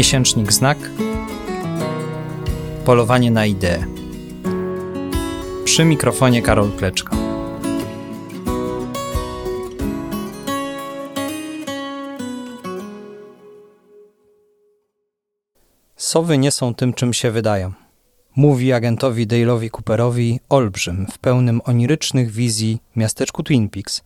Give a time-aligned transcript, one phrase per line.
[0.00, 0.78] Miesięcznik Znak
[2.84, 3.84] Polowanie na ideę
[5.64, 7.16] Przy mikrofonie Karol Kleczka
[15.96, 17.72] Sowy nie są tym, czym się wydają.
[18.36, 24.02] Mówi agentowi Dale'owi Cooperowi olbrzym w pełnym onirycznych wizji miasteczku Twin Peaks,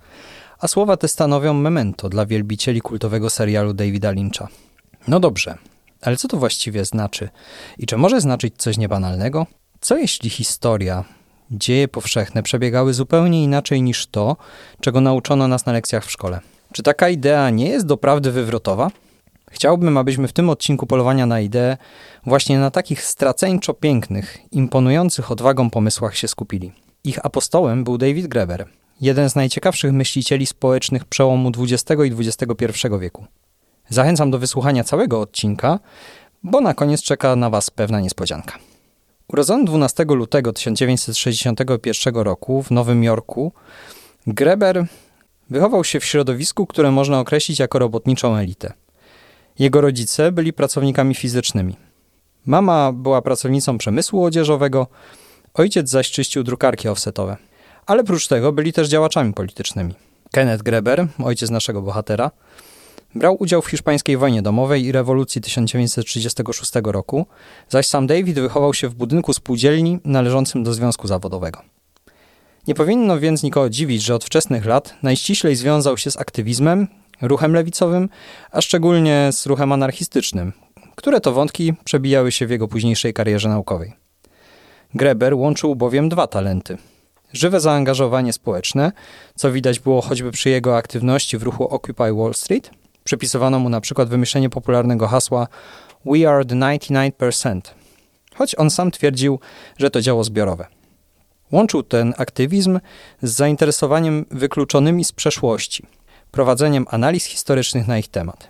[0.59, 4.48] a słowa te stanowią memento dla wielbicieli kultowego serialu Davida Lyncha.
[5.09, 5.59] No dobrze,
[6.05, 7.29] ale co to właściwie znaczy?
[7.79, 9.47] I czy może znaczyć coś niebanalnego?
[9.81, 11.05] Co jeśli historia,
[11.51, 14.37] dzieje powszechne przebiegały zupełnie inaczej niż to,
[14.80, 16.41] czego nauczono nas na lekcjach w szkole?
[16.73, 18.91] Czy taka idea nie jest doprawdy wywrotowa?
[19.51, 21.77] Chciałbym, abyśmy w tym odcinku polowania na ideę
[22.27, 26.73] właśnie na takich straceńczo pięknych, imponujących odwagą pomysłach się skupili.
[27.05, 28.66] Ich apostołem był David Graeber,
[29.01, 33.27] jeden z najciekawszych myślicieli społecznych przełomu XX i XXI wieku.
[33.88, 35.79] Zachęcam do wysłuchania całego odcinka,
[36.43, 38.59] bo na koniec czeka na Was pewna niespodzianka.
[39.29, 43.52] Urodzony 12 lutego 1961 roku w Nowym Jorku,
[44.27, 44.87] Greber
[45.51, 48.73] wychował się w środowisku, które można określić jako robotniczą elitę.
[49.59, 51.77] Jego rodzice byli pracownikami fizycznymi.
[52.46, 54.87] Mama była pracownicą przemysłu odzieżowego,
[55.55, 57.37] ojciec zaś czyścił drukarki offsetowe.
[57.87, 59.95] Ale prócz tego byli też działaczami politycznymi.
[60.32, 62.30] Kenneth Greber, ojciec naszego bohatera,
[63.15, 67.26] brał udział w hiszpańskiej wojnie domowej i rewolucji 1936 roku,
[67.69, 71.62] zaś sam David wychował się w budynku spółdzielni należącym do związku zawodowego.
[72.69, 76.88] Nie powinno więc nikogo dziwić, że od wczesnych lat najściślej związał się z aktywizmem,
[77.22, 78.09] ruchem lewicowym,
[78.50, 80.53] a szczególnie z ruchem anarchistycznym,
[80.97, 83.93] które to wątki przebijały się w jego późniejszej karierze naukowej.
[84.94, 86.78] Greber łączył bowiem dwa talenty.
[87.32, 88.93] Żywe zaangażowanie społeczne,
[89.34, 92.71] co widać było choćby przy jego aktywności w ruchu Occupy Wall Street,
[93.04, 95.47] przypisywano mu na przykład wymyślenie popularnego hasła
[96.06, 97.60] We are the 99%,
[98.34, 99.41] choć on sam twierdził,
[99.78, 100.66] że to dzieło zbiorowe.
[101.53, 102.81] Łączył ten aktywizm
[103.22, 105.87] z zainteresowaniem wykluczonymi z przeszłości,
[106.31, 108.48] prowadzeniem analiz historycznych na ich temat.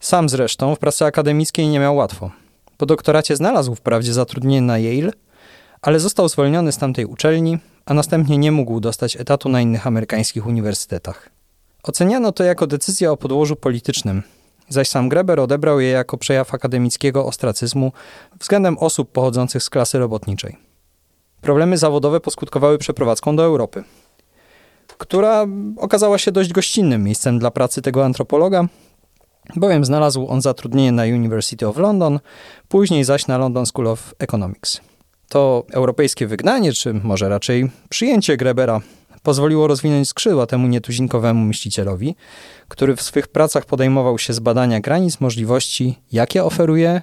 [0.00, 2.30] Sam zresztą w pracy akademickiej nie miał łatwo.
[2.76, 5.12] Po doktoracie znalazł wprawdzie zatrudnienie na Yale,
[5.82, 10.46] ale został zwolniony z tamtej uczelni, a następnie nie mógł dostać etatu na innych amerykańskich
[10.46, 11.33] uniwersytetach.
[11.84, 14.22] Oceniano to jako decyzja o podłożu politycznym,
[14.68, 17.92] zaś sam Greber odebrał je jako przejaw akademickiego ostracyzmu
[18.40, 20.56] względem osób pochodzących z klasy robotniczej.
[21.40, 23.84] Problemy zawodowe poskutkowały przeprowadzką do Europy,
[24.98, 25.46] która
[25.76, 28.66] okazała się dość gościnnym miejscem dla pracy tego antropologa,
[29.56, 32.20] bowiem znalazł on zatrudnienie na University of London,
[32.68, 34.80] później zaś na London School of Economics.
[35.28, 38.80] To europejskie wygnanie, czy może raczej przyjęcie Grebera
[39.24, 42.16] pozwoliło rozwinąć skrzydła temu nietuzinkowemu myślicielowi,
[42.68, 47.02] który w swych pracach podejmował się z badania granic możliwości, jakie oferuje,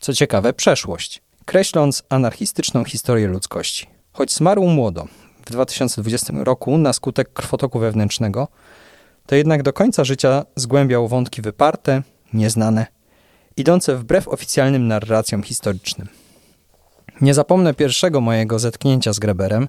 [0.00, 3.86] co ciekawe, przeszłość, kreśląc anarchistyczną historię ludzkości.
[4.12, 5.06] Choć zmarł młodo,
[5.46, 8.48] w 2020 roku na skutek krwotoku wewnętrznego,
[9.26, 12.86] to jednak do końca życia zgłębiał wątki wyparte, nieznane,
[13.56, 16.08] idące wbrew oficjalnym narracjom historycznym.
[17.22, 19.68] Nie zapomnę pierwszego mojego zetknięcia z Greberem,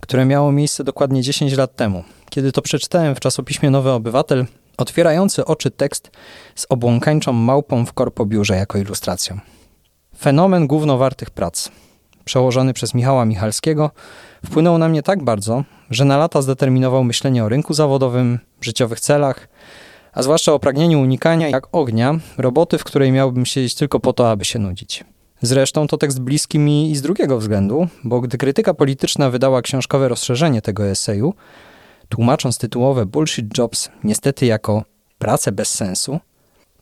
[0.00, 5.44] które miało miejsce dokładnie 10 lat temu, kiedy to przeczytałem w czasopiśmie Nowy Obywatel otwierający
[5.44, 6.10] oczy tekst
[6.54, 9.38] z obłąkańczą małpą w korpobiurze jako ilustracją.
[10.18, 11.68] Fenomen głównowartych prac,
[12.24, 13.90] przełożony przez Michała Michalskiego,
[14.44, 19.48] wpłynął na mnie tak bardzo, że na lata zdeterminował myślenie o rynku zawodowym, życiowych celach,
[20.12, 24.30] a zwłaszcza o pragnieniu unikania jak ognia roboty, w której miałbym siedzieć tylko po to,
[24.30, 25.04] aby się nudzić.
[25.46, 30.08] Zresztą to tekst bliski mi i z drugiego względu, bo gdy krytyka polityczna wydała książkowe
[30.08, 31.34] rozszerzenie tego eseju,
[32.08, 34.84] tłumacząc tytułowe Bullshit Jobs niestety jako
[35.18, 36.20] pracę bez sensu,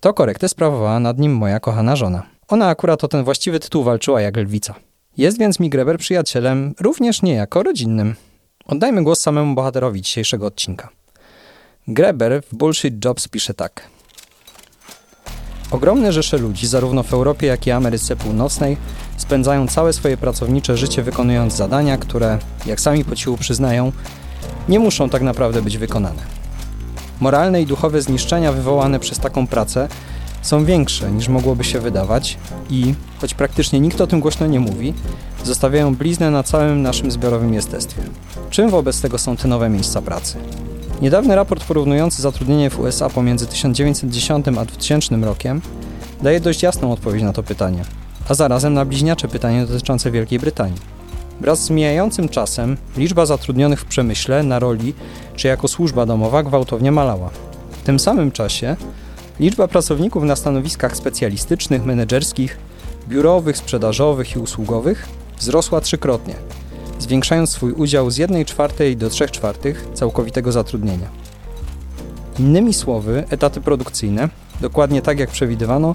[0.01, 2.23] to korektę sprawowała nad nim moja kochana żona.
[2.49, 4.75] Ona akurat o ten właściwy tytuł walczyła jak lwica.
[5.17, 8.15] Jest więc mi Greber przyjacielem również niejako rodzinnym.
[8.67, 10.89] Oddajmy głos samemu bohaterowi dzisiejszego odcinka.
[11.89, 13.89] Greber w Bullshit Jobs pisze tak.
[15.73, 18.77] Ogromne rzesze ludzi, zarówno w Europie, jak i Ameryce Północnej,
[19.17, 23.93] spędzają całe swoje pracownicze życie wykonując zadania, które, jak sami po cichu przyznają,
[24.69, 26.23] nie muszą tak naprawdę być wykonane.
[27.21, 29.89] Moralne i duchowe zniszczenia wywołane przez taką pracę
[30.43, 32.39] są większe niż mogłoby się wydawać
[32.71, 34.95] i, choć praktycznie nikt o tym głośno nie mówi,
[35.45, 38.03] zostawiają bliznę na całym naszym zbiorowym jestestwie.
[38.51, 40.37] Czym wobec tego są te nowe miejsca pracy?
[41.03, 45.61] Niedawny raport porównujący zatrudnienie w USA pomiędzy 1910 a 2000 rokiem
[46.23, 47.85] daje dość jasną odpowiedź na to pytanie,
[48.29, 50.79] a zarazem na bliźniacze pytanie dotyczące Wielkiej Brytanii.
[51.41, 54.95] Wraz z mijającym czasem liczba zatrudnionych w przemyśle na roli
[55.37, 57.31] czy jako służba domowa gwałtownie malała.
[57.71, 58.77] W tym samym czasie
[59.41, 62.59] Liczba pracowników na stanowiskach specjalistycznych, menedżerskich,
[63.09, 65.09] biurowych, sprzedażowych i usługowych
[65.39, 66.35] wzrosła trzykrotnie,
[66.99, 71.09] zwiększając swój udział z 1 czwartej do 3 czwartych całkowitego zatrudnienia.
[72.39, 74.29] Innymi słowy, etaty produkcyjne,
[74.61, 75.95] dokładnie tak jak przewidywano,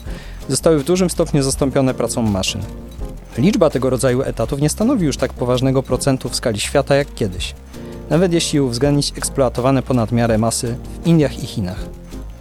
[0.50, 2.62] zostały w dużym stopniu zastąpione pracą maszyn.
[3.38, 7.56] Liczba tego rodzaju etatów nie stanowi już tak poważnego procentu w skali świata jak kiedyś,
[8.10, 11.97] nawet jeśli uwzględnić eksploatowane ponad miarę masy w Indiach i Chinach.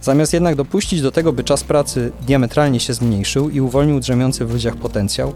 [0.07, 4.51] Zamiast jednak dopuścić do tego, by czas pracy diametralnie się zmniejszył i uwolnił drzemiący w
[4.51, 5.33] ludziach potencjał,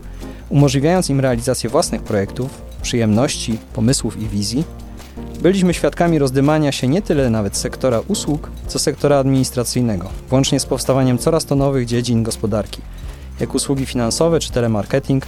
[0.49, 4.63] umożliwiając im realizację własnych projektów, przyjemności, pomysłów i wizji,
[5.41, 11.17] byliśmy świadkami rozdymania się nie tyle nawet sektora usług, co sektora administracyjnego, włącznie z powstawaniem
[11.17, 12.81] coraz to nowych dziedzin gospodarki,
[13.39, 15.25] jak usługi finansowe czy telemarketing,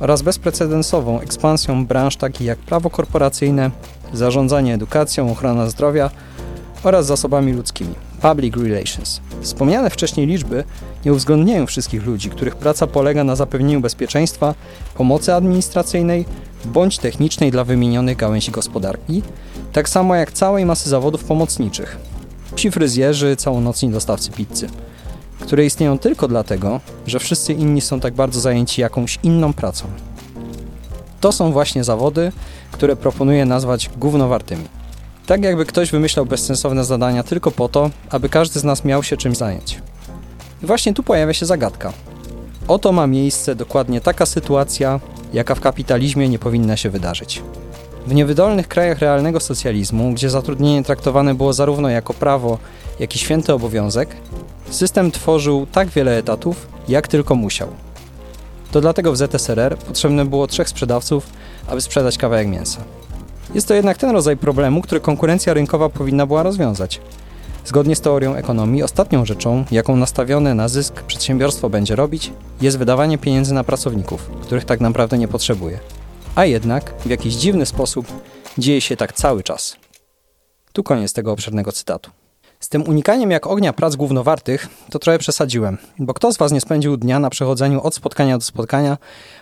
[0.00, 3.70] oraz bezprecedensową ekspansją branż takich jak prawo korporacyjne,
[4.12, 6.10] zarządzanie edukacją, ochrona zdrowia
[6.84, 9.20] oraz zasobami ludzkimi public relations.
[9.40, 10.64] Wspomniane wcześniej liczby
[11.04, 14.54] nie uwzględniają wszystkich ludzi, których praca polega na zapewnieniu bezpieczeństwa,
[14.94, 16.24] pomocy administracyjnej
[16.64, 19.22] bądź technicznej dla wymienionych gałęzi gospodarki,
[19.72, 21.96] tak samo jak całej masy zawodów pomocniczych.
[22.56, 24.68] Ci fryzjerzy, całonocni dostawcy pizzy,
[25.40, 29.86] które istnieją tylko dlatego, że wszyscy inni są tak bardzo zajęci jakąś inną pracą.
[31.20, 32.32] To są właśnie zawody,
[32.72, 34.81] które proponuję nazwać głównowartymi.
[35.26, 39.16] Tak jakby ktoś wymyślał bezsensowne zadania tylko po to, aby każdy z nas miał się
[39.16, 39.78] czymś zająć.
[40.62, 41.92] I właśnie tu pojawia się zagadka.
[42.68, 45.00] Oto ma miejsce dokładnie taka sytuacja,
[45.32, 47.42] jaka w kapitalizmie nie powinna się wydarzyć.
[48.06, 52.58] W niewydolnych krajach realnego socjalizmu, gdzie zatrudnienie traktowane było zarówno jako prawo,
[52.98, 54.16] jak i święty obowiązek,
[54.70, 57.68] system tworzył tak wiele etatów, jak tylko musiał.
[58.72, 61.26] To dlatego w ZSRR potrzebne było trzech sprzedawców,
[61.66, 62.80] aby sprzedać kawałek mięsa.
[63.54, 67.00] Jest to jednak ten rodzaj problemu, który konkurencja rynkowa powinna była rozwiązać.
[67.64, 73.18] Zgodnie z teorią ekonomii, ostatnią rzeczą, jaką nastawione na zysk przedsiębiorstwo będzie robić, jest wydawanie
[73.18, 75.78] pieniędzy na pracowników, których tak naprawdę nie potrzebuje.
[76.34, 78.06] A jednak, w jakiś dziwny sposób,
[78.58, 79.76] dzieje się tak cały czas.
[80.72, 82.10] Tu koniec tego obszernego cytatu.
[82.60, 86.60] Z tym unikaniem jak ognia prac głównowartych to trochę przesadziłem, bo kto z Was nie
[86.60, 88.98] spędził dnia na przechodzeniu od spotkania do spotkania,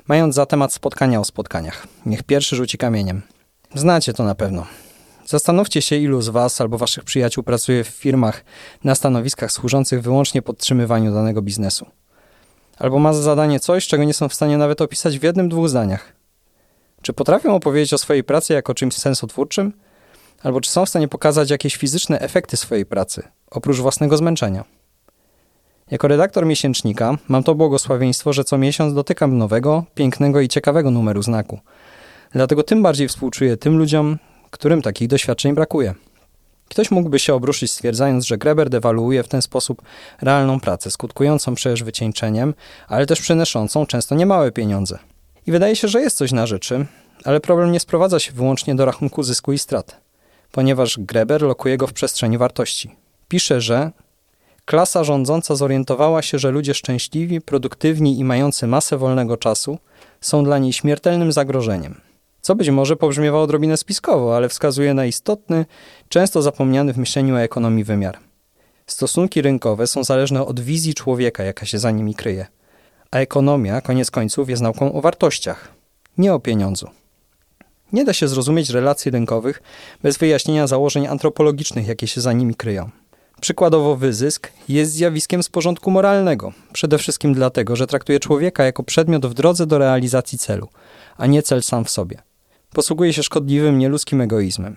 [0.08, 1.86] mając za temat spotkania o spotkaniach?
[2.06, 3.22] Niech pierwszy rzuci kamieniem.
[3.74, 4.66] Znacie to na pewno.
[5.26, 8.44] Zastanówcie się, ilu z Was albo Waszych przyjaciół pracuje w firmach
[8.84, 11.86] na stanowiskach służących wyłącznie podtrzymywaniu danego biznesu.
[12.78, 15.68] Albo ma za zadanie coś, czego nie są w stanie nawet opisać w jednym, dwóch
[15.68, 16.12] zdaniach.
[17.02, 19.72] Czy potrafią opowiedzieć o swojej pracy jako czymś sensotwórczym?
[20.42, 24.64] Albo czy są w stanie pokazać jakieś fizyczne efekty swojej pracy, oprócz własnego zmęczenia?
[25.90, 31.22] Jako redaktor miesięcznika mam to błogosławieństwo, że co miesiąc dotykam nowego, pięknego i ciekawego numeru
[31.22, 31.58] znaku–
[32.32, 34.18] Dlatego tym bardziej współczuję tym ludziom,
[34.50, 35.94] którym takich doświadczeń brakuje.
[36.68, 39.82] Ktoś mógłby się obruszyć stwierdzając, że Greber dewaluuje w ten sposób
[40.22, 42.54] realną pracę, skutkującą przecież wycieńczeniem,
[42.88, 44.98] ale też przynoszącą często niemałe pieniądze.
[45.46, 46.86] I wydaje się, że jest coś na rzeczy,
[47.24, 50.00] ale problem nie sprowadza się wyłącznie do rachunku zysku i strat,
[50.52, 52.90] ponieważ Greber lokuje go w przestrzeni wartości.
[53.28, 53.90] Pisze, że
[54.64, 59.78] klasa rządząca zorientowała się, że ludzie szczęśliwi, produktywni i mający masę wolnego czasu
[60.20, 62.00] są dla niej śmiertelnym zagrożeniem–
[62.40, 65.66] co być może pobrzmiewa odrobinę spiskowo, ale wskazuje na istotny,
[66.08, 68.18] często zapomniany w myśleniu o ekonomii wymiar.
[68.86, 72.46] Stosunki rynkowe są zależne od wizji człowieka, jaka się za nimi kryje.
[73.10, 75.68] A ekonomia, koniec końców, jest nauką o wartościach,
[76.18, 76.88] nie o pieniądzu.
[77.92, 79.62] Nie da się zrozumieć relacji rynkowych
[80.02, 82.90] bez wyjaśnienia założeń antropologicznych, jakie się za nimi kryją.
[83.40, 89.26] Przykładowo wyzysk jest zjawiskiem z porządku moralnego, przede wszystkim dlatego, że traktuje człowieka jako przedmiot
[89.26, 90.68] w drodze do realizacji celu,
[91.16, 92.29] a nie cel sam w sobie
[92.74, 94.76] posługuje się szkodliwym, nieludzkim egoizmem.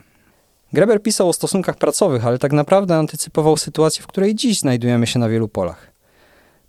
[0.73, 5.19] Greber pisał o stosunkach pracowych, ale tak naprawdę antycypował sytuację, w której dziś znajdujemy się
[5.19, 5.91] na wielu polach.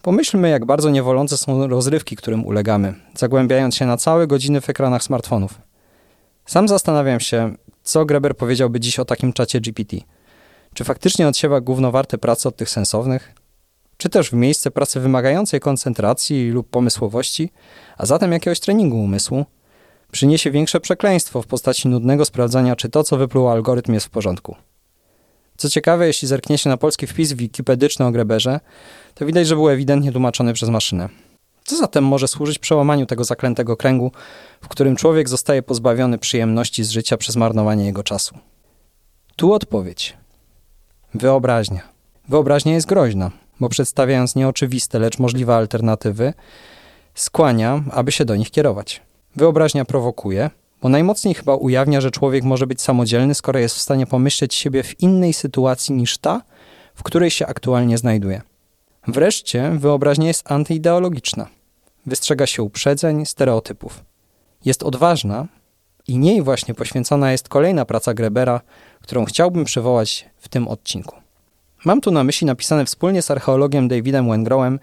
[0.03, 5.03] Pomyślmy, jak bardzo niewolące są rozrywki, którym ulegamy, zagłębiając się na całe godziny w ekranach
[5.03, 5.55] smartfonów.
[6.47, 9.97] Sam zastanawiam się, co Greber powiedziałby dziś o takim czacie GPT.
[10.75, 13.35] Czy faktycznie odsiewa gównowarte prace od tych sensownych?
[13.97, 17.51] Czy też w miejsce pracy wymagającej koncentracji lub pomysłowości,
[17.99, 19.45] a zatem jakiegoś treningu umysłu,
[20.15, 24.57] przyniesie większe przekleństwo w postaci nudnego sprawdzania, czy to, co wypluł algorytm, jest w porządku.
[25.57, 28.61] Co ciekawe, jeśli zerknie się na polski wpis wikipedyczny o Greberze,
[29.15, 31.09] to widać, że był ewidentnie tłumaczony przez maszynę.
[31.65, 34.13] Co zatem może służyć przełamaniu tego zaklętego kręgu,
[34.61, 38.39] w którym człowiek zostaje pozbawiony przyjemności z życia przez marnowanie jego czasu?
[39.37, 40.17] Tu odpowiedź.
[41.15, 41.81] Wyobraźnia.
[42.29, 43.31] Wyobraźnia jest groźna,
[43.61, 46.33] bo przedstawiając nieoczywiste, lecz możliwe alternatywy,
[47.15, 49.03] skłania, aby się do nich kierować.
[49.37, 50.51] Wyobraźnia prowokuje,
[50.83, 54.83] bo najmocniej chyba ujawnia, że człowiek może być samodzielny, skoro jest w stanie pomyśleć siebie
[54.83, 56.43] w innej sytuacji niż ta,
[56.95, 58.43] w której się aktualnie znajduje.
[59.09, 61.47] Wreszcie wyobraźnia jest antyideologiczna.
[62.07, 64.05] Wystrzega się uprzedzeń, stereotypów.
[64.65, 65.47] Jest odważna
[66.09, 68.61] i niej właśnie poświęcona jest kolejna praca Grebera,
[69.01, 71.17] którą chciałbym przywołać w tym odcinku.
[71.85, 74.81] Mam tu na myśli napisane wspólnie z archeologiem Davidem Wengrowem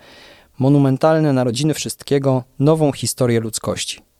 [0.59, 4.10] monumentalne narodziny wszystkiego, nową historię ludzkości.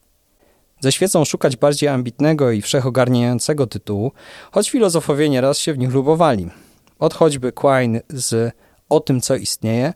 [0.82, 4.12] Ze świecą szukać bardziej ambitnego i wszechogarniającego tytułu,
[4.52, 6.50] choć filozofowie nieraz się w nich lubowali.
[7.00, 8.56] Od choćby Quine z
[8.90, 9.94] O tym, co istnieje,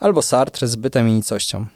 [0.00, 1.66] albo Sartre z bytem i nicością.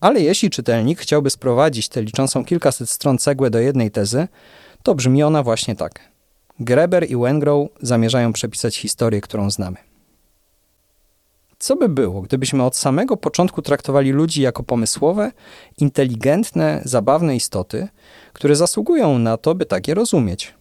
[0.00, 4.28] Ale jeśli czytelnik chciałby sprowadzić tę liczącą kilkaset stron cegłę do jednej tezy,
[4.82, 6.00] to brzmi ona właśnie tak.
[6.60, 9.87] Greber i Wengrow zamierzają przepisać historię, którą znamy.
[11.58, 15.32] Co by było, gdybyśmy od samego początku traktowali ludzi jako pomysłowe,
[15.78, 17.88] inteligentne, zabawne istoty,
[18.32, 20.54] które zasługują na to, by tak je rozumieć?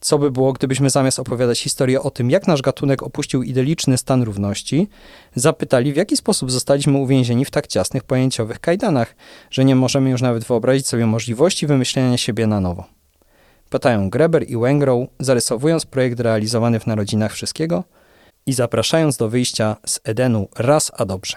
[0.00, 4.22] Co by było, gdybyśmy zamiast opowiadać historię o tym, jak nasz gatunek opuścił idylliczny stan
[4.22, 4.88] równości,
[5.34, 9.14] zapytali, w jaki sposób zostaliśmy uwięzieni w tak ciasnych pojęciowych kajdanach,
[9.50, 12.84] że nie możemy już nawet wyobrazić sobie możliwości wymyślenia siebie na nowo?
[13.70, 17.84] Pytają Greber i Wengrow, zarysowując projekt realizowany w narodzinach wszystkiego
[18.46, 21.36] i zapraszając do wyjścia z Edenu raz a dobrze.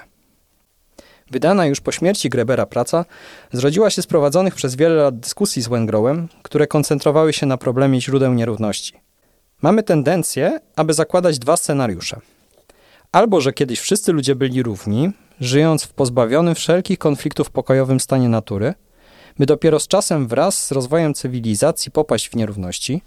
[1.31, 3.05] Wydana już po śmierci Grebera praca
[3.51, 8.01] zrodziła się z prowadzonych przez wiele lat dyskusji z Wengrowem, które koncentrowały się na problemie
[8.01, 8.93] źródeł nierówności.
[9.61, 12.19] Mamy tendencję, aby zakładać dwa scenariusze.
[13.11, 18.73] Albo, że kiedyś wszyscy ludzie byli równi, żyjąc w pozbawionym wszelkich konfliktów pokojowym stanie natury,
[19.39, 23.01] by dopiero z czasem wraz z rozwojem cywilizacji popaść w nierówności,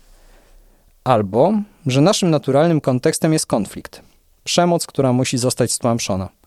[1.06, 1.52] albo,
[1.86, 4.02] że naszym naturalnym kontekstem jest konflikt,
[4.44, 6.28] przemoc, która musi zostać stłamszona–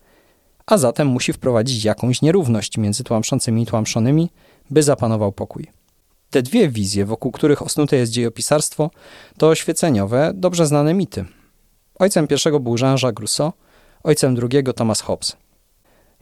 [0.69, 4.29] a zatem musi wprowadzić jakąś nierówność między tłamszącymi i tłamszonymi,
[4.69, 5.67] by zapanował pokój.
[6.29, 8.91] Te dwie wizje, wokół których osnute jest dziejopisarstwo,
[9.37, 11.25] to oświeceniowe, dobrze znane mity.
[11.99, 13.51] Ojcem pierwszego był Jean-Jacques Rousseau,
[14.03, 15.37] ojcem drugiego Thomas Hobbes.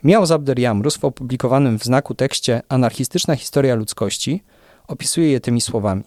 [0.04, 4.44] Miał Zabder Jamrus w opublikowanym w znaku tekście Anarchistyczna historia ludzkości
[4.88, 6.04] opisuje je tymi słowami.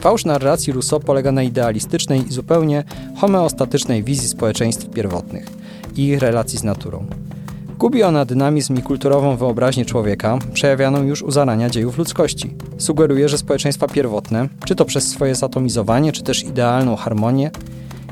[0.00, 2.84] Fałsz narracji Rousseau polega na idealistycznej i zupełnie
[3.16, 5.46] homeostatycznej wizji społeczeństw pierwotnych–
[5.96, 7.06] i ich relacji z naturą.
[7.78, 12.54] Gubi ona dynamizm i kulturową wyobraźnię człowieka, przejawianą już u zarania dziejów ludzkości.
[12.78, 17.50] Sugeruje, że społeczeństwa pierwotne, czy to przez swoje zatomizowanie, czy też idealną harmonię,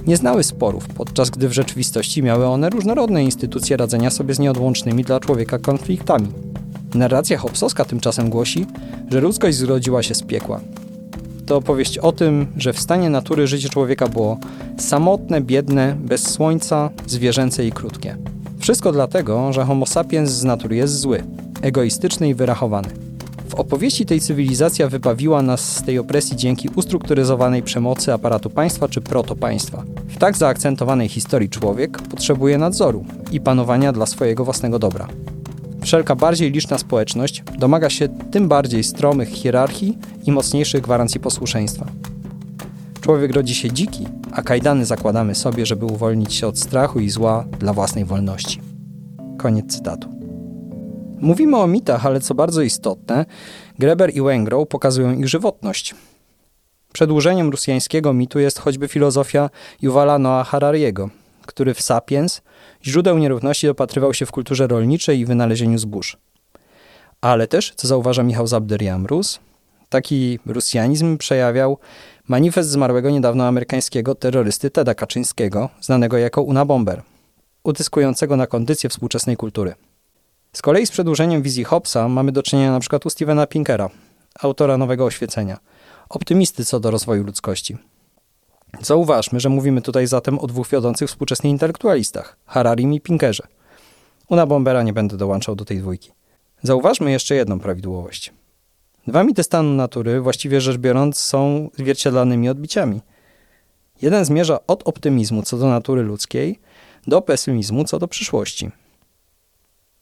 [0.07, 5.05] nie znały sporów, podczas gdy w rzeczywistości miały one różnorodne instytucje radzenia sobie z nieodłącznymi
[5.05, 6.29] dla człowieka konfliktami.
[6.95, 8.67] Narracja Hobbesowska tymczasem głosi,
[9.11, 10.61] że ludzkość zrodziła się z piekła,
[11.47, 14.39] to opowieść o tym, że w stanie natury życie człowieka było
[14.79, 18.17] samotne, biedne, bez słońca, zwierzęce i krótkie.
[18.59, 21.23] Wszystko dlatego, że homo sapiens z natury jest zły,
[21.63, 22.89] egoistyczny i wyrachowany.
[23.49, 29.01] W opowieści tej cywilizacja wybawiła nas z tej opresji dzięki ustrukturyzowanej przemocy aparatu państwa czy
[29.01, 29.85] protopaństwa.
[30.09, 35.09] W tak zaakcentowanej historii człowiek potrzebuje nadzoru i panowania dla swojego własnego dobra.
[35.85, 41.87] Wszelka bardziej liczna społeczność domaga się tym bardziej stromych hierarchii i mocniejszych gwarancji posłuszeństwa.
[43.01, 47.45] Człowiek rodzi się dziki, a kajdany zakładamy sobie, żeby uwolnić się od strachu i zła
[47.59, 48.61] dla własnej wolności.
[49.39, 50.09] Koniec cytatu.
[51.21, 53.27] Mówimy o mitach, ale co bardzo istotne,
[53.79, 55.95] Greber i Wengrow pokazują ich żywotność.
[56.93, 59.51] Przedłużeniem rusjańskiego mitu jest choćby filozofia
[59.83, 61.11] Yuvala Noah Harariego,
[61.47, 62.43] który w Sapiens
[62.85, 66.17] źródeł nierówności dopatrywał się w kulturze rolniczej i wynalezieniu zbóż.
[67.21, 69.39] Ale też, co zauważa Michał Zabder-Jamrus,
[69.89, 71.79] taki rusjanizm przejawiał
[72.29, 77.03] manifest zmarłego niedawno amerykańskiego terrorysty Teda Kaczyńskiego, znanego jako Una Bomber,
[77.65, 79.75] utyskującego na kondycję współczesnej kultury.
[80.53, 83.91] Z kolei z przedłużeniem wizji Hobbesa mamy do czynienia przykład u Stevena Pinkera,
[84.41, 85.59] autora Nowego Oświecenia,
[86.09, 87.77] optymisty co do rozwoju ludzkości.
[88.81, 93.47] Zauważmy, że mówimy tutaj zatem o dwóch wiodących współczesnych intelektualistach, Hararim i Pinkerze.
[94.29, 96.13] Una Bombera nie będę dołączał do tej dwójki.
[96.63, 98.33] Zauważmy jeszcze jedną prawidłowość.
[99.07, 103.01] Dwa mity stanu natury, właściwie rzecz biorąc, są zwierciadlanymi odbiciami.
[104.03, 106.59] Jeden zmierza od optymizmu co do natury ludzkiej
[107.07, 108.71] do pesymizmu co do przyszłości.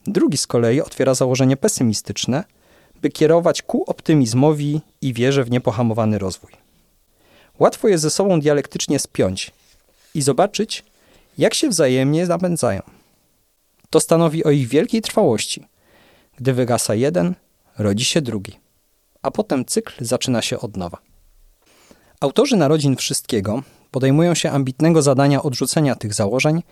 [0.07, 2.45] Drugi z kolei otwiera założenie pesymistyczne,
[3.03, 6.62] by kierować ku optymizmowi i wierze w niepohamowany rozwój.
[7.59, 9.51] Łatwo je ze sobą dialektycznie spiąć
[10.15, 10.85] i zobaczyć,
[11.39, 12.83] jak się wzajemnie napędzają.
[13.91, 15.67] To stanowi o ich wielkiej trwałości.
[16.39, 17.35] Gdy wygasa jeden,
[17.79, 18.59] rodzi się drugi,
[19.23, 20.99] a potem cykl zaczyna się od nowa.
[22.21, 26.63] Autorzy Narodzin Wszystkiego podejmują się ambitnego zadania odrzucenia tych założeń,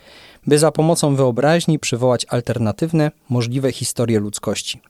[0.47, 4.81] by za pomocą wyobraźni przywołać alternatywne, możliwe historie ludzkości.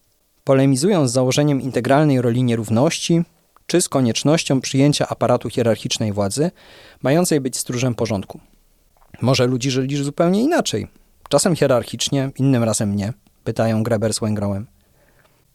[0.44, 3.22] Polemizują z założeniem integralnej roli nierówności,
[3.70, 6.50] czy z koniecznością przyjęcia aparatu hierarchicznej władzy,
[7.02, 8.40] mającej być stróżem porządku.
[9.20, 10.88] Może ludzi żyli zupełnie inaczej.
[11.28, 13.12] Czasem hierarchicznie, innym razem nie,
[13.44, 14.66] pytają Greber z Wengrołem.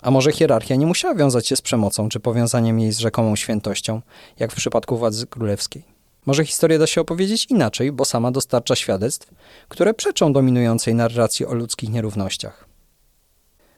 [0.01, 4.01] A może hierarchia nie musiała wiązać się z przemocą czy powiązaniem jej z rzekomą świętością,
[4.39, 5.83] jak w przypadku władzy królewskiej?
[6.25, 9.31] Może historię da się opowiedzieć inaczej, bo sama dostarcza świadectw,
[9.69, 12.74] które przeczą dominującej narracji o ludzkich nierównościach.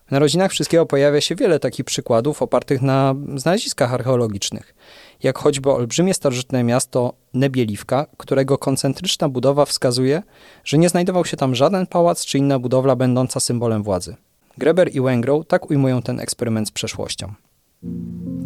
[0.08, 4.76] W narodzinach wszystkiego pojawia się wiele takich przykładów opartych na znaleziskach archeologicznych,
[5.24, 10.24] jak choćby olbrzymie starożytne miasto Nebieliwka, którego koncentryczna budowa wskazuje,
[10.64, 14.16] że nie znajdował się tam żaden pałac czy inna budowla będąca symbolem władzy.
[14.58, 17.34] Greber i Wengrow tak ujmują ten eksperyment z przeszłością.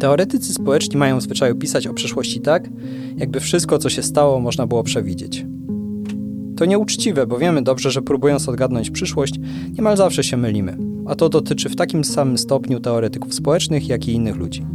[0.00, 2.68] Teoretycy społeczni mają w zwyczaju pisać o przeszłości tak,
[3.16, 5.44] jakby wszystko, co się stało, można było przewidzieć.
[6.56, 9.34] To nieuczciwe, bo wiemy dobrze, że próbując odgadnąć przyszłość,
[9.72, 14.12] niemal zawsze się mylimy, a to dotyczy w takim samym stopniu teoretyków społecznych, jak i
[14.12, 14.66] innych ludzi.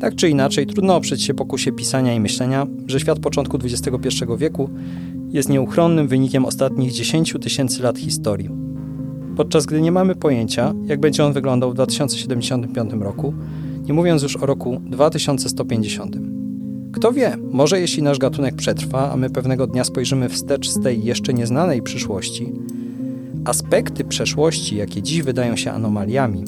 [0.00, 4.70] Tak czy inaczej, trudno oprzeć się pokusie pisania i myślenia, że świat początku XXI wieku
[5.28, 8.50] jest nieuchronnym wynikiem ostatnich 10 tysięcy lat historii.
[9.36, 13.34] Podczas gdy nie mamy pojęcia, jak będzie on wyglądał w 2075 roku,
[13.86, 16.16] nie mówiąc już o roku 2150.
[16.92, 21.04] Kto wie, może jeśli nasz gatunek przetrwa, a my pewnego dnia spojrzymy wstecz z tej
[21.04, 22.52] jeszcze nieznanej przyszłości,
[23.44, 26.44] aspekty przeszłości, jakie dziś wydają się anomaliami,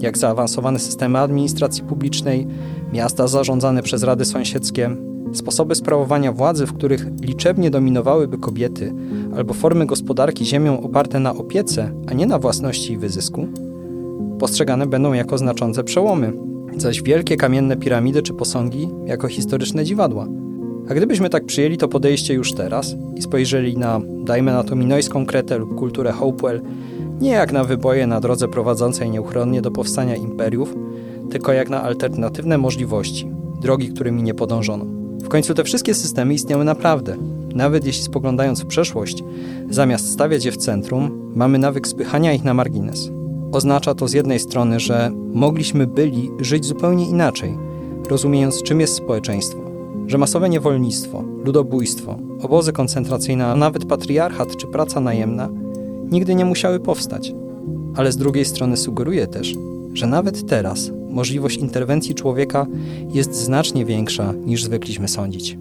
[0.00, 2.46] jak zaawansowane systemy administracji publicznej,
[2.92, 4.90] miasta zarządzane przez rady sąsiedzkie,
[5.32, 8.92] sposoby sprawowania władzy, w których liczebnie dominowałyby kobiety,
[9.36, 13.48] albo formy gospodarki ziemią oparte na opiece, a nie na własności i wyzysku,
[14.38, 16.32] postrzegane będą jako znaczące przełomy,
[16.76, 20.28] zaś wielkie kamienne piramidy czy posągi jako historyczne dziwadła.
[20.88, 25.26] A gdybyśmy tak przyjęli to podejście już teraz i spojrzeli na, dajmy na to minojską
[25.26, 26.62] Kretę lub kulturę Hopewell,
[27.20, 30.74] nie jak na wyboje na drodze prowadzącej nieuchronnie do powstania imperiów,
[31.30, 34.84] tylko jak na alternatywne możliwości, drogi, którymi nie podążono.
[35.22, 37.16] W końcu te wszystkie systemy istniały naprawdę.
[37.54, 39.24] Nawet jeśli spoglądając w przeszłość,
[39.70, 43.10] zamiast stawiać je w centrum, mamy nawyk spychania ich na margines.
[43.52, 47.58] Oznacza to z jednej strony, że mogliśmy byli żyć zupełnie inaczej,
[48.10, 49.58] rozumiejąc czym jest społeczeństwo,
[50.06, 55.48] że masowe niewolnictwo, ludobójstwo, obozy koncentracyjne, a nawet patriarchat czy praca najemna
[56.10, 57.32] nigdy nie musiały powstać.
[57.96, 59.54] Ale z drugiej strony sugeruje też,
[59.92, 62.66] że nawet teraz możliwość interwencji człowieka
[63.12, 65.58] jest znacznie większa niż zwykliśmy sądzić.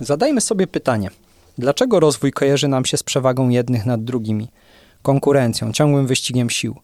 [0.00, 1.10] Zadajmy sobie pytanie:
[1.58, 4.48] dlaczego rozwój kojarzy nam się z przewagą jednych nad drugimi,
[5.02, 6.76] konkurencją, ciągłym wyścigiem sił?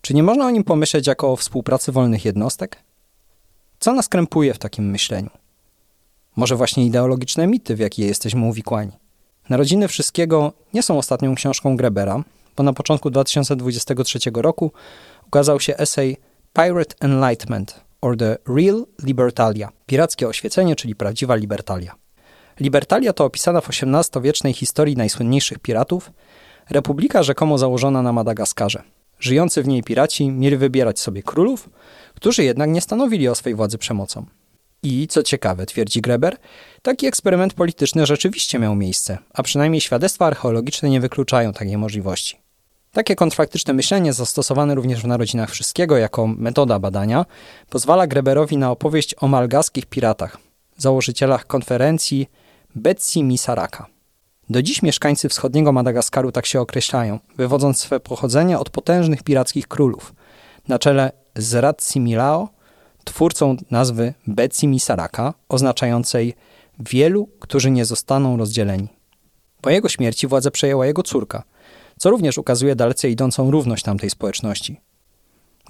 [0.00, 2.76] Czy nie można o nim pomyśleć jako o współpracy wolnych jednostek?
[3.80, 5.30] Co nas krępuje w takim myśleniu?
[6.40, 8.92] Może właśnie ideologiczne mity, w jakie jesteśmy uwikłani?
[9.48, 12.24] Narodziny Wszystkiego nie są ostatnią książką Grebera,
[12.56, 14.72] bo na początku 2023 roku
[15.26, 16.16] ukazał się esej
[16.52, 21.94] Pirate Enlightenment or the Real Libertalia, pirackie oświecenie, czyli prawdziwa libertalia.
[22.60, 26.10] Libertalia to opisana w XVIII-wiecznej historii najsłynniejszych piratów,
[26.70, 28.82] republika rzekomo założona na Madagaskarze.
[29.18, 31.70] Żyjący w niej piraci mieli wybierać sobie królów,
[32.14, 34.26] którzy jednak nie stanowili o swej władzy przemocą.
[34.82, 36.36] I, co ciekawe, twierdzi Greber,
[36.82, 42.36] taki eksperyment polityczny rzeczywiście miał miejsce, a przynajmniej świadectwa archeologiczne nie wykluczają takiej możliwości.
[42.92, 47.26] Takie kontrfaktyczne myślenie, zastosowane również w narodzinach wszystkiego jako metoda badania,
[47.68, 50.38] pozwala Greberowi na opowieść o malgaskich piratach,
[50.76, 52.30] założycielach konferencji
[52.74, 53.86] Betsy Misaraka.
[54.50, 60.14] Do dziś mieszkańcy wschodniego Madagaskaru tak się określają, wywodząc swe pochodzenie od potężnych pirackich królów,
[60.68, 62.48] na czele z Ratsimilao,
[63.04, 66.34] twórcą nazwy Betsy Misaraka, oznaczającej
[66.78, 68.88] wielu, którzy nie zostaną rozdzieleni.
[69.60, 71.42] Po jego śmierci władzę przejęła jego córka,
[71.98, 74.80] co również ukazuje dalece idącą równość tamtej społeczności.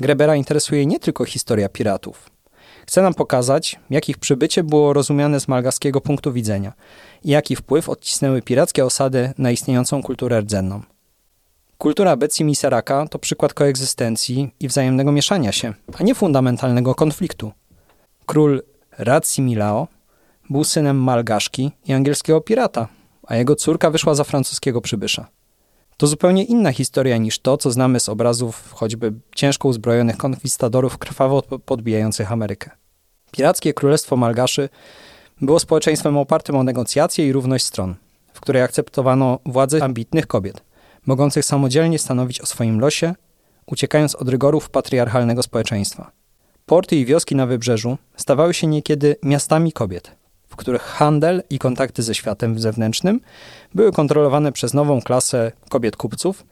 [0.00, 2.30] Grebera interesuje nie tylko historia piratów.
[2.86, 6.72] Chce nam pokazać, jak ich przybycie było rozumiane z malgaskiego punktu widzenia
[7.24, 10.82] i jaki wpływ odcisnęły pirackie osady na istniejącą kulturę rdzenną.
[11.80, 17.52] Kultura Betsy Misaraka to przykład koegzystencji i wzajemnego mieszania się, a nie fundamentalnego konfliktu.
[18.26, 18.62] Król
[19.38, 19.88] Milao
[20.50, 22.88] był synem Malgaszki i angielskiego pirata,
[23.26, 25.28] a jego córka wyszła za francuskiego przybysza.
[25.96, 31.42] To zupełnie inna historia niż to, co znamy z obrazów choćby ciężko uzbrojonych konkwistadorów krwawo
[31.42, 32.70] podbijających Amerykę.
[33.30, 34.68] Pirackie Królestwo Malgaszy
[35.40, 37.94] było społeczeństwem opartym o negocjacje i równość stron,
[38.32, 40.69] w której akceptowano władzę ambitnych kobiet,
[41.11, 43.14] mogących samodzielnie stanowić o swoim losie,
[43.66, 46.11] uciekając od rygorów patriarchalnego społeczeństwa.
[46.66, 50.16] Porty i wioski na wybrzeżu stawały się niekiedy miastami kobiet,
[50.49, 53.20] w których handel i kontakty ze światem zewnętrznym
[53.75, 56.44] były kontrolowane przez nową klasę kobiet kupców,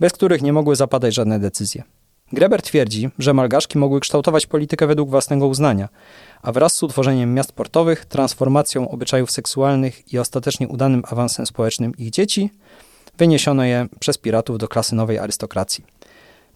[0.00, 1.82] bez których nie mogły zapadać żadne decyzje.
[2.32, 5.88] Greber twierdzi, że malgaszki mogły kształtować politykę według własnego uznania,
[6.42, 12.10] a wraz z utworzeniem miast portowych, transformacją obyczajów seksualnych i ostatecznie udanym awansem społecznym ich
[12.10, 12.50] dzieci,
[13.18, 15.84] wyniesiono je przez piratów do klasy nowej arystokracji.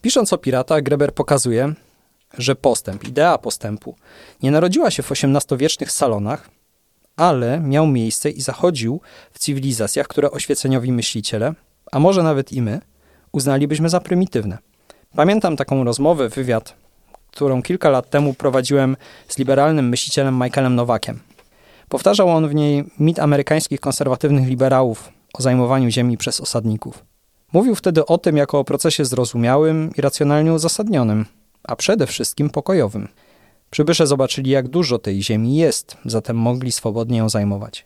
[0.01, 1.73] Pisząc o piratach, Greber pokazuje,
[2.37, 3.95] że postęp, idea postępu,
[4.43, 6.49] nie narodziła się w XVIII-wiecznych salonach,
[7.15, 9.01] ale miał miejsce i zachodził
[9.33, 11.53] w cywilizacjach, które oświeceniowi myśliciele,
[11.91, 12.81] a może nawet i my,
[13.31, 14.57] uznalibyśmy za prymitywne.
[15.15, 16.73] Pamiętam taką rozmowę, wywiad,
[17.31, 21.19] którą kilka lat temu prowadziłem z liberalnym myślicielem Michaelem Nowakiem.
[21.89, 27.05] Powtarzał on w niej mit amerykańskich konserwatywnych liberałów o zajmowaniu ziemi przez osadników.
[27.53, 31.25] Mówił wtedy o tym jako o procesie zrozumiałym i racjonalnie uzasadnionym,
[31.63, 33.07] a przede wszystkim pokojowym.
[33.69, 37.85] Przybysze zobaczyli, jak dużo tej ziemi jest, zatem mogli swobodnie ją zajmować.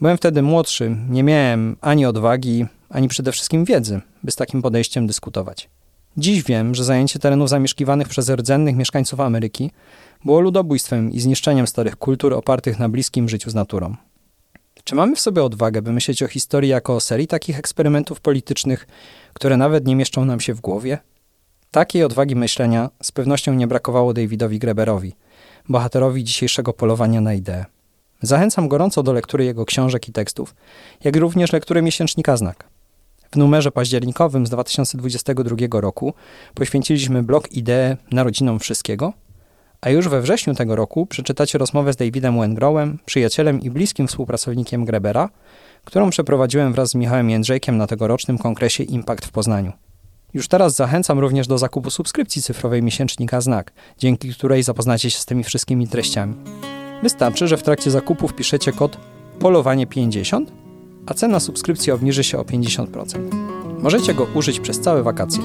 [0.00, 5.06] Byłem wtedy młodszy, nie miałem ani odwagi, ani przede wszystkim wiedzy, by z takim podejściem
[5.06, 5.68] dyskutować.
[6.16, 9.70] Dziś wiem, że zajęcie terenów zamieszkiwanych przez rdzennych mieszkańców Ameryki
[10.24, 13.96] było ludobójstwem i zniszczeniem starych kultur opartych na bliskim życiu z naturą.
[14.86, 18.86] Czy mamy w sobie odwagę, by myśleć o historii jako o serii takich eksperymentów politycznych,
[19.32, 20.98] które nawet nie mieszczą nam się w głowie?
[21.70, 25.14] Takiej odwagi myślenia z pewnością nie brakowało Davidowi Greberowi,
[25.68, 27.64] bohaterowi dzisiejszego polowania na ideę.
[28.22, 30.54] Zachęcam gorąco do lektury jego książek i tekstów,
[31.04, 32.64] jak również lektury miesięcznika Znak.
[33.30, 36.14] W numerze październikowym z 2022 roku
[36.54, 39.12] poświęciliśmy blok Ideę narodzinom wszystkiego,
[39.80, 44.84] a już we wrześniu tego roku przeczytacie rozmowę z Davidem Wengrowem, przyjacielem i bliskim współpracownikiem
[44.84, 45.28] Grebera,
[45.84, 49.72] którą przeprowadziłem wraz z Michałem Jędrzejkiem na tegorocznym kongresie Impact w Poznaniu.
[50.34, 55.24] Już teraz zachęcam również do zakupu subskrypcji cyfrowej miesięcznika Znak, dzięki której zapoznacie się z
[55.24, 56.34] tymi wszystkimi treściami.
[57.02, 58.98] Wystarczy, że w trakcie zakupu wpiszecie kod
[59.40, 60.46] polowanie50,
[61.06, 63.18] a cena subskrypcji obniży się o 50%.
[63.78, 65.42] Możecie go użyć przez całe wakacje,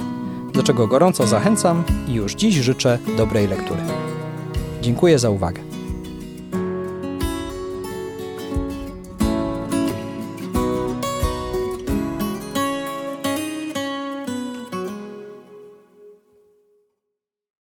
[0.54, 3.82] do czego gorąco zachęcam i już dziś życzę dobrej lektury.
[4.82, 5.62] Dziękuję za uwagę.